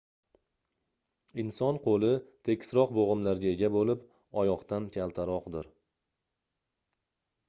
inson 1.41 1.75
qoʻli 1.87 2.09
tekisroq 2.47 2.93
boʻgʻimlarga 2.99 3.51
ega 3.57 3.69
boʻlib 3.75 4.07
oyoqdan 4.45 4.87
kaltaroqdir 4.97 5.69